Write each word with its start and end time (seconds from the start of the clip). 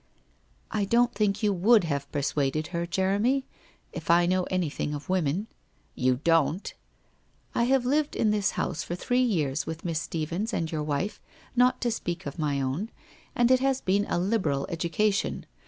''I 0.81 0.85
don't 0.85 1.13
think 1.13 1.43
you 1.43 1.53
would 1.53 1.83
have 1.83 2.11
persuaded 2.11 2.69
her, 2.69 2.87
Jeremy. 2.87 3.45
If 3.93 4.09
I 4.09 4.25
know 4.25 4.45
anything 4.45 4.95
of 4.95 5.09
women' 5.09 5.35
1 5.43 5.47
You 5.93 6.15
don't.' 6.23 6.73
1 7.53 7.61
I 7.61 7.65
have 7.67 7.85
lived 7.85 8.15
in 8.15 8.31
this 8.31 8.49
house 8.57 8.81
for 8.81 8.95
three 8.95 9.21
years 9.21 9.67
with 9.67 9.85
Miss 9.85 9.99
Stephens 10.01 10.53
and 10.55 10.71
your 10.71 10.81
wife, 10.81 11.21
not 11.55 11.79
to 11.81 11.91
speak 11.91 12.25
of 12.25 12.39
my 12.39 12.59
own, 12.59 12.89
and 13.35 13.51
it 13.51 13.61
lias 13.61 13.79
been 13.79 14.05
a 14.09 14.17
liberal 14.17 14.65
education. 14.69 15.45